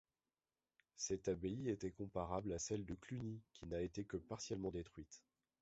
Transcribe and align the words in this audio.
Cette 0.95 1.27
abbaye 1.27 1.69
était 1.69 1.91
comparable 1.91 2.53
à 2.53 2.57
celle 2.57 2.87
de 2.87 2.95
Cluny 2.95 3.39
qui 3.53 3.67
n'a 3.67 3.81
été 3.81 4.03
que 4.03 4.17
partiellement 4.17 4.71
détruite. 4.71 5.21